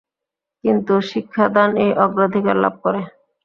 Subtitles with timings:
[0.63, 3.01] কিন্তু শিক্ষাদানই অগ্রাধিকার লাভ করে।